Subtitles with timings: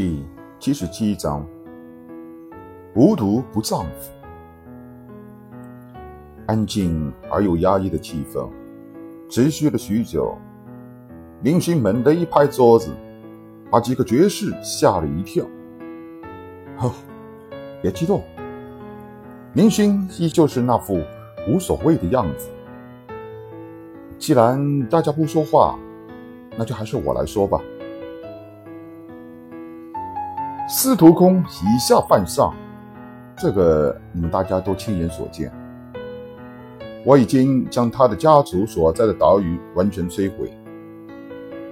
[0.00, 0.24] 第
[0.58, 1.46] 七十七章：
[2.94, 4.10] 无毒不丈夫。
[6.46, 8.48] 安静而又压抑的气氛
[9.28, 10.38] 持续了许久。
[11.42, 12.90] 林勋猛地一拍桌子，
[13.70, 15.44] 把几个爵士吓了一跳。
[16.78, 16.90] 哦，
[17.82, 18.22] 别激动。
[19.52, 20.98] 林勋依旧是那副
[21.46, 22.48] 无所谓的样子。
[24.18, 25.78] 既然大家不说话，
[26.56, 27.60] 那就还是我来说吧。
[30.72, 32.54] 司徒空以下犯上，
[33.36, 35.52] 这个你们大家都亲眼所见。
[37.04, 40.48] 我已经将他的家族所在的岛屿完全摧毁，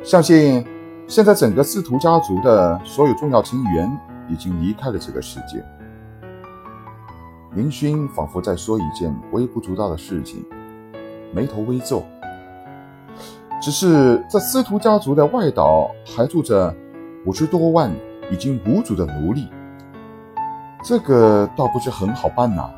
[0.02, 0.66] 相信
[1.06, 3.88] 现在整个司徒家族的所有重要成员
[4.28, 5.64] 已经离开了这个世界。
[7.54, 10.44] 林勋仿佛在说一件微不足道的事情，
[11.32, 12.02] 眉头微皱。
[13.62, 16.74] 只是这司徒家族的外岛还住着
[17.24, 17.92] 五十多万
[18.30, 19.48] 已经无主的奴隶，
[20.84, 22.70] 这个倒不是很好办呐。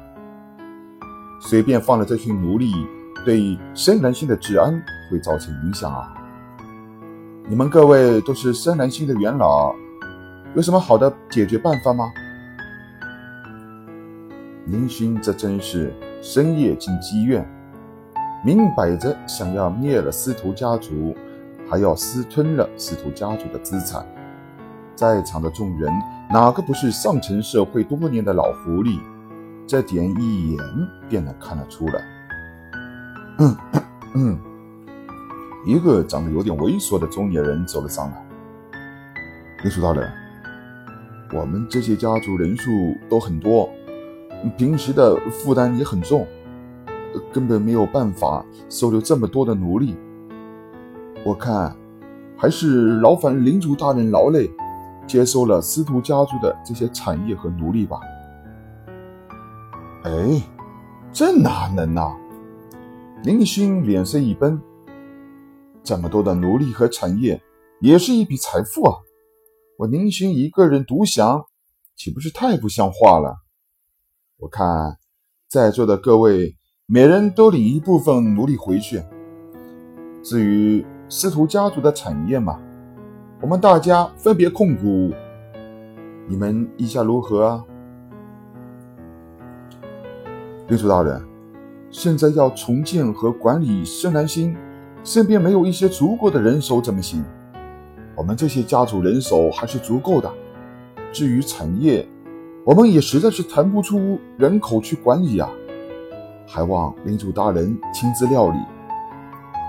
[1.41, 2.73] 随便放了这群奴隶，
[3.25, 4.71] 对深蓝星的治安
[5.11, 6.15] 会造成影响啊！
[7.49, 9.75] 你们各位都是深蓝星的元老，
[10.55, 12.13] 有什么好的解决办法吗？
[14.67, 17.45] 林勋这真是深夜进妓院。
[18.45, 21.15] 明摆着想要灭了司徒家族，
[21.69, 24.07] 还要私吞了司徒家族的资产。
[25.01, 25.91] 在场的众人
[26.29, 29.01] 哪个不是上层社会多年的老狐狸？
[29.67, 30.63] 这点一眼
[31.09, 32.05] 便能看得出来。
[33.39, 33.57] 嗯
[34.15, 34.39] 嗯，
[35.65, 38.23] 一个长得有点猥琐的中年人走了上来。
[39.63, 40.07] 林楚大人，
[41.33, 42.71] 我们这些家族人数
[43.09, 43.71] 都很多，
[44.59, 46.27] 平时的负担也很重。
[47.33, 49.97] 根本没有办法收留这么多的奴隶，
[51.25, 51.75] 我看
[52.37, 54.51] 还是劳烦领主大人劳累，
[55.11, 57.99] 接收了司徒家族的这些产业和奴隶吧。
[60.05, 60.41] 哎，
[61.13, 62.17] 这哪能啊！
[63.25, 64.63] 林勋脸色一绷，
[65.83, 67.43] 这么多的奴隶和产业，
[67.81, 68.99] 也是一笔财富啊！
[69.79, 71.45] 我林勋一个人独享，
[71.97, 73.39] 岂不是太不像话了？
[74.39, 74.97] 我看
[75.49, 76.55] 在座的各位。
[76.93, 79.01] 每人都领一部分奴隶回去。
[80.25, 82.61] 至于司徒家族的产业嘛，
[83.41, 85.13] 我们大家分别控股。
[86.29, 87.65] 你们意下如何啊？
[90.69, 91.21] 领主大人，
[91.91, 94.55] 现在要重建和管理深蓝星，
[95.03, 97.25] 身边没有一些足够的人手怎么行？
[98.15, 100.31] 我们这些家族人手还是足够的。
[101.11, 102.07] 至于产业，
[102.65, 105.49] 我们也实在是腾不出人口去管理啊。
[106.47, 108.59] 还望领主大人亲自料理。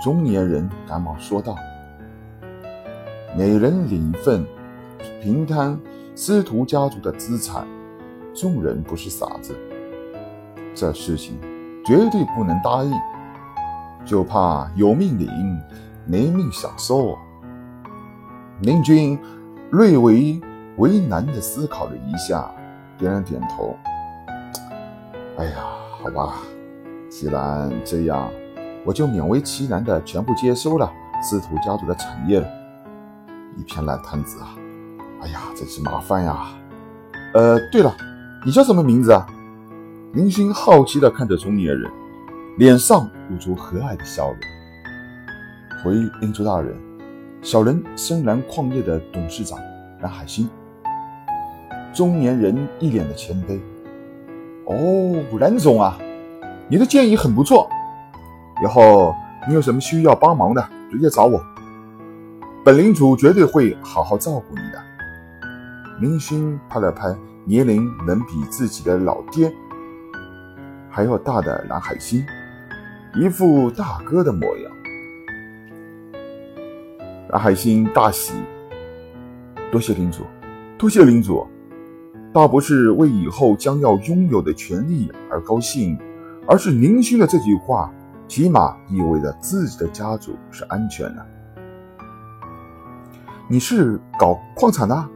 [0.03, 1.55] 中年人赶忙说道
[3.33, 4.45] ：“每人领一份，
[5.21, 5.79] 平摊
[6.15, 7.65] 司徒家族的资产。
[8.33, 9.55] 众人不是傻子，
[10.73, 11.37] 这事情
[11.85, 12.93] 绝对不能答应，
[14.05, 15.29] 就怕有命领，
[16.05, 17.17] 没命享受。”
[18.61, 19.17] 明君
[19.71, 20.39] 略微
[20.77, 22.51] 为难地思考了一下，
[22.97, 23.75] 点了点头
[25.37, 25.63] ：“哎呀，
[26.01, 26.35] 好吧。”
[27.09, 28.29] 既然这样，
[28.85, 30.91] 我就勉为其难的全部接收了
[31.21, 32.60] 司徒家族的产业了。
[33.57, 34.55] 一片烂摊子啊！
[35.21, 36.47] 哎呀，真是麻烦呀！
[37.33, 37.95] 呃，对了，
[38.45, 39.25] 你叫什么名字啊？
[40.13, 41.91] 林星好奇的看着中年人，
[42.57, 44.37] 脸上露出和蔼的笑容。
[45.83, 46.75] 回领主大人，
[47.41, 49.59] 小人深蓝矿业的董事长
[50.01, 50.49] 蓝海星。
[51.93, 53.59] 中年人一脸的谦卑。
[54.65, 55.97] 哦，蓝总啊。
[56.67, 57.69] 你的建议很不错，
[58.63, 59.13] 以后
[59.45, 61.43] 你有什么需要帮忙的，直接找我。
[62.63, 64.79] 本领主绝对会好好照顾你的。
[65.99, 69.51] 明勋拍了拍年龄能比自己的老爹
[70.87, 72.23] 还要大的蓝海星，
[73.15, 74.71] 一副大哥的模样。
[77.29, 78.33] 蓝海星大喜，
[79.71, 80.23] 多谢领主，
[80.77, 81.47] 多谢领主，
[82.31, 85.97] 倒不是为以后将要拥有的权利而高兴。
[86.47, 87.93] 而是明心的这句话，
[88.27, 91.25] 起码意味着自己的家族是安全的。
[93.51, 95.09] 你是搞矿产的，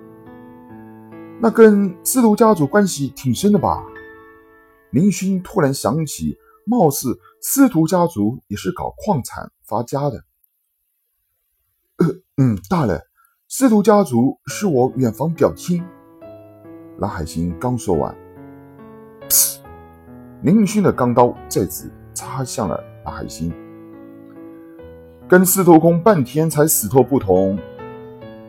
[1.40, 3.82] 那跟司徒家族关系挺深的吧？
[4.92, 10.26] 林勋突然想起，貌似司徒家族也是搞矿产发家的。
[12.00, 13.02] 呃，嗯，大人，
[13.48, 15.82] 司徒家族是我远房表亲。
[16.98, 18.14] 蓝海星刚说完。
[20.42, 23.54] 林勋的钢刀再次插向了蓝海星，
[25.26, 27.58] 跟司徒空半天才死透不同，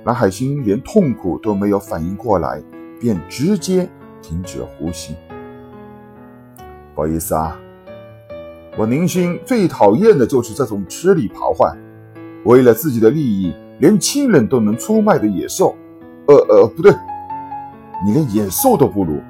[0.06, 2.62] 南海星连痛苦都没有反应过来，
[3.00, 3.90] 便直接
[4.22, 5.16] 停止了呼吸。
[6.94, 7.58] 不好意思啊，
[8.78, 11.76] 我宁勋最讨厌的就是这种吃里扒外，
[12.44, 15.74] 为了自己的利益，连亲人都能出卖的野兽。
[16.28, 16.92] 呃呃，不对，
[18.06, 19.20] 你连野兽都不如，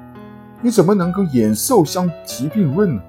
[0.61, 3.01] 你怎么能跟野兽相提并论呢？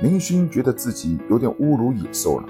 [0.00, 2.48] 林勋觉得自己有点侮辱野兽了。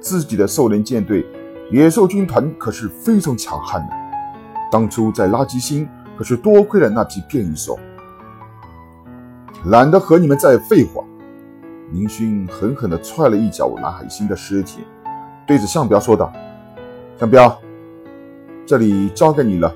[0.00, 1.26] 自己的兽人舰队
[1.70, 3.92] 野兽军团可是非常强悍的，
[4.70, 7.76] 当初在垃圾星可是多亏了那批变异兽。
[9.64, 11.02] 懒得和你们再废话。
[11.92, 14.84] 林勋狠狠地踹了一脚蓝海星的尸体，
[15.46, 16.32] 对着向彪说道
[17.18, 17.60] ：“向彪，
[18.64, 19.72] 这里交给你了，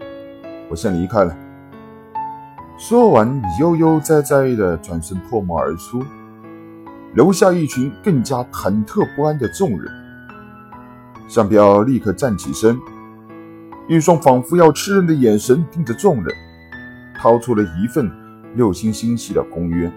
[0.69, 1.37] 我先离开了。”
[2.79, 6.03] 说完，悠悠哉哉地转身破门而出，
[7.15, 10.00] 留下一群更加忐忑不安的众人。
[11.31, 12.77] 向彪立刻站起身，
[13.87, 16.35] 一双仿佛要吃人的眼神盯着众人，
[17.17, 18.11] 掏出了一份
[18.57, 19.89] 六星星系的公约。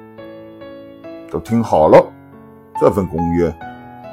[1.32, 2.06] 都听好了，
[2.80, 3.52] 这份公约，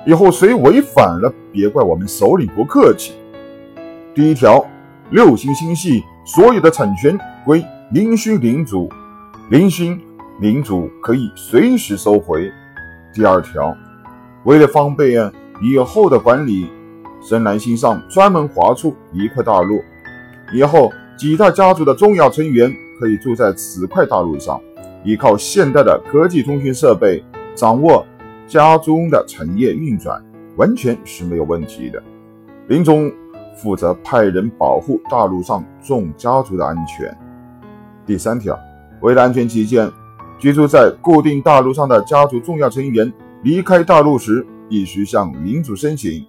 [0.07, 3.13] 以后谁违反了，别怪我们首领不客气。
[4.15, 4.65] 第一条，
[5.11, 7.63] 六星星系所有的产权归
[7.93, 8.89] 林勋领主，
[9.51, 10.01] 林勋
[10.41, 12.51] 领主可以随时收回。
[13.13, 13.77] 第二条，
[14.45, 15.31] 为了方便
[15.61, 16.71] 以后的管理，
[17.23, 19.83] 深蓝星上专门划出一块大陆，
[20.53, 24.61] 以后几大家族的重要成员可以住在此块大陆上。
[25.03, 27.25] 依靠现代的科技通讯设备，
[27.55, 28.07] 掌握
[28.47, 30.23] 家中的产业运转，
[30.57, 32.03] 完全是没有问题的。
[32.69, 33.11] 林总
[33.57, 37.17] 负责派人保护大陆上众家族的安全。
[38.05, 38.59] 第三条，
[39.01, 39.91] 为了安全起见，
[40.39, 43.11] 居住在固定大陆上的家族重要成员
[43.43, 46.27] 离开大陆时，必须向领主申请，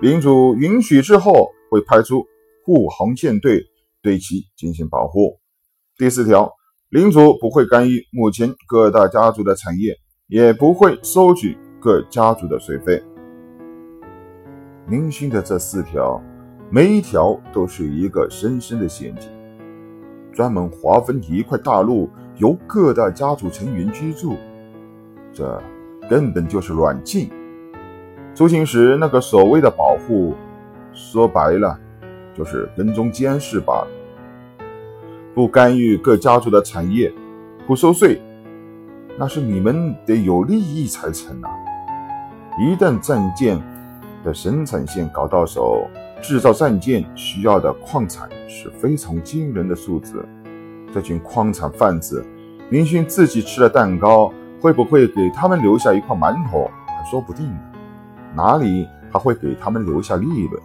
[0.00, 2.26] 领主允许之后，会派出
[2.64, 3.64] 护航舰队
[4.02, 5.38] 对其进行保护。
[5.98, 6.52] 第四条。
[6.90, 9.98] 领主不会干预目前各大家族的产业，
[10.28, 13.02] 也不会收取各家族的税费。
[14.86, 16.22] 明勋的这四条，
[16.70, 19.28] 每一条都是一个深深的陷阱，
[20.32, 24.36] 专门划分一块大陆由各大家族成员居住，
[25.32, 25.60] 这
[26.08, 27.28] 根本就是软禁。
[28.36, 30.34] 出行时那个所谓的保护，
[30.92, 31.74] 说白了
[32.34, 33.88] 就是跟踪监视罢了。
[35.34, 37.10] 不干预各家族的产业，
[37.66, 38.20] 不收税，
[39.18, 41.48] 那是你们得有利益才成啊！
[42.60, 43.58] 一旦战舰
[44.22, 45.88] 的生产线搞到手，
[46.20, 50.22] 制造战舰需要的矿产是非常惊人的数字。
[50.92, 52.22] 这群矿产贩子，
[52.68, 54.30] 明星自己吃了蛋糕，
[54.60, 57.60] 会不会给他们留下一块馒头还说不定呢？
[58.36, 60.62] 哪里还会给他们留下利润？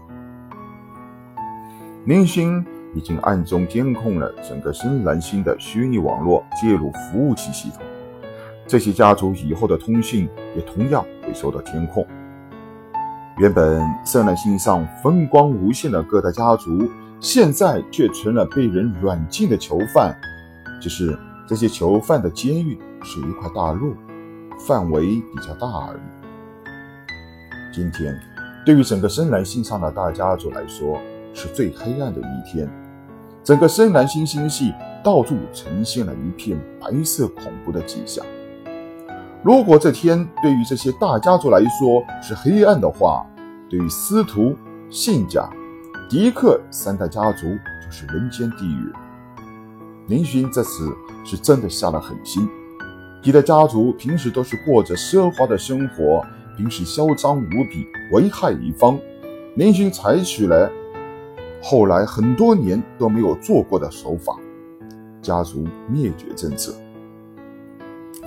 [2.03, 2.63] 明星。
[2.93, 7.81] 已经暗中监控了整个深蓝星的虚拟网络介入服务器系统，
[8.67, 10.27] 这些家族以后的通讯
[10.57, 12.05] 也同样会受到监控。
[13.37, 16.85] 原本深蓝星上风光无限的各大家族，
[17.21, 20.13] 现在却成了被人软禁的囚犯。
[20.81, 23.95] 只是这些囚犯的监狱是一块大陆，
[24.67, 25.01] 范围
[25.33, 26.20] 比较大而已。
[27.71, 28.19] 今天，
[28.65, 30.99] 对于整个深蓝星上的大家族来说，
[31.33, 32.69] 是最黑暗的一天。
[33.43, 34.73] 整个深蓝星星系
[35.03, 38.25] 到处呈现了一片白色恐怖的迹象。
[39.43, 43.25] 如果这天对于这些大家族来说是黑暗的话，
[43.69, 44.55] 对于司徒、
[44.89, 45.49] 信家、
[46.09, 47.47] 迪克三大家族
[47.83, 48.93] 就是人间地狱。
[50.07, 52.47] 林勋这次是真的下了狠心。
[53.23, 56.25] 几大家族平时都是过着奢华的生活，
[56.61, 58.95] 平时嚣张无比，危害一方。
[59.55, 60.71] 林勋采取了。
[61.59, 64.37] 后来很多年都没有做过的手法，
[65.23, 66.71] 家族灭绝政策。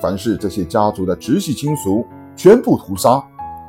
[0.03, 3.25] 凡是这些家族的直系亲属全部屠杀，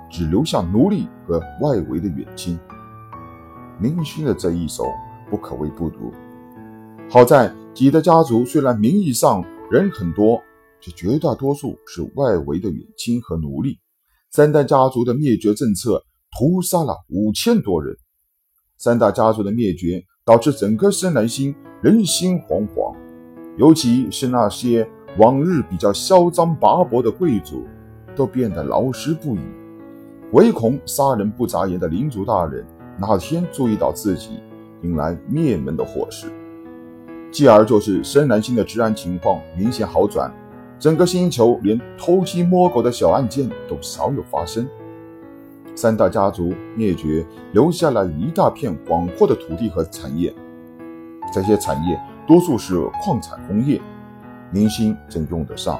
[0.09, 2.57] 只留下奴隶和外围的远亲。
[3.77, 4.85] 明勋的这一手
[5.29, 6.11] 不可谓不毒。
[7.07, 10.41] 好在几的家族虽然名义上人很多，
[10.81, 13.77] 却绝大多数是外围的远亲和奴隶。
[14.35, 16.03] 三代家族的灭绝政策
[16.37, 17.95] 屠杀了五千多人。
[18.77, 22.93] 三大家族的灭绝，导致整个深蓝星人心惶惶，
[23.55, 24.85] 尤其是那些
[25.19, 27.65] 往日比较嚣张跋扈的贵族，
[28.13, 29.39] 都变得老实不已，
[30.33, 32.67] 唯恐杀人不眨眼的领主大人
[32.99, 34.31] 哪天注意到自己，
[34.83, 36.27] 引来灭门的祸事。
[37.31, 40.29] 继而就是深蓝星的治安情况明显好转，
[40.85, 44.69] 整个星球连偷鸡摸狗的小案件都少有发生。
[45.73, 50.31] 三大家族灭绝，留下了一大片广阔的土地和产业。
[51.33, 53.81] 这些产业多数是矿产工业，
[54.51, 55.79] 明星正用得上，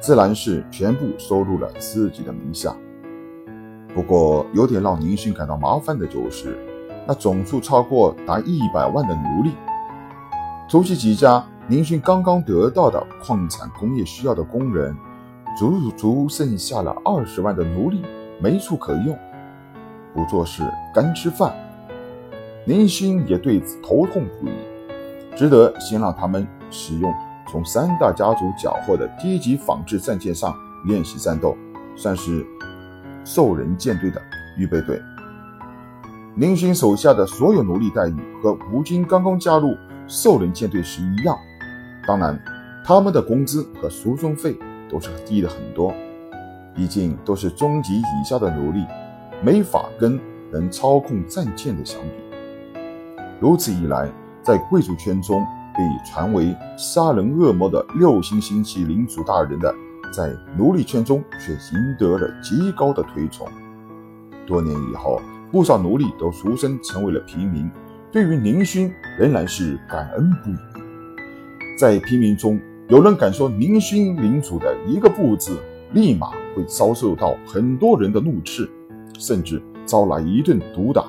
[0.00, 2.76] 自然是全部收入了自己的名下。
[3.94, 6.58] 不过，有点让明星感到麻烦的就是，
[7.08, 9.52] 那总数超过达一百万的奴隶。
[10.68, 14.94] 除去几家林勋刚刚得到的矿产工业需要的工人，
[15.58, 18.02] 足足剩下了二十万的奴隶
[18.38, 19.18] 没处可用，
[20.12, 20.62] 不做事
[20.94, 21.50] 干吃饭。
[22.66, 24.52] 林勋也对此头痛不已，
[25.34, 27.10] 只得先让他们使用
[27.50, 31.56] 从三大家族缴获的低级仿制战舰上练习战斗，
[31.96, 32.46] 算是。
[33.24, 34.20] 兽人舰队的
[34.58, 35.00] 预备队，
[36.34, 39.74] 林勋手下的所有奴隶待遇和吴军刚刚加入
[40.08, 41.38] 兽人舰队时一样，
[42.06, 42.38] 当然，
[42.84, 44.56] 他们的工资和输送费
[44.88, 45.94] 都是低了很多，
[46.74, 48.84] 毕竟都是中级以下的奴隶，
[49.42, 50.18] 没法跟
[50.50, 52.78] 能操控战舰的相比。
[53.40, 54.10] 如此一来，
[54.42, 55.44] 在贵族圈中
[55.74, 59.74] 被传为杀人恶魔的六星星旗领主大人的。
[60.12, 63.48] 在奴隶圈中却赢得了极高的推崇。
[64.46, 65.18] 多年以后，
[65.50, 67.70] 不少奴隶都赎身成为了平民，
[68.10, 70.71] 对于宁勋仍然是感恩不已。
[71.82, 75.58] 在平民中，有人敢说明星领主的一个不字，
[75.94, 78.70] 立马会遭受到很多人的怒斥，
[79.18, 81.06] 甚至遭来一顿毒打。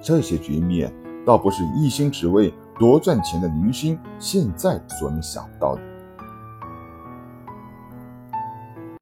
[0.00, 5.82] 这些局面倒不是一心只为多赚钱的明星现在所能想到的。